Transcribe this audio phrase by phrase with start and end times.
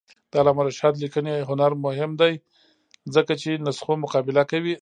[0.29, 2.33] د علامه رشاد لیکنی هنر مهم دی
[3.15, 4.75] ځکه چې نسخو مقابله کوي.